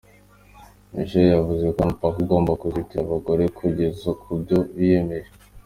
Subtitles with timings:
[0.93, 5.31] Michelle yavuze ko nta mupaka ugomba kuzitira abagore kugera ku byo biyemeje.